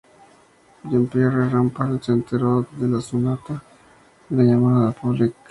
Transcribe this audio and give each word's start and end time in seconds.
Jean-Pierre 0.83 1.47
Rampal 1.51 2.01
se 2.01 2.11
enteró 2.11 2.65
de 2.75 2.87
la 2.87 3.01
sonata 3.01 3.61
en 4.31 4.39
una 4.39 4.43
llamada 4.51 4.87
de 4.87 4.93
Poulenc. 4.93 5.35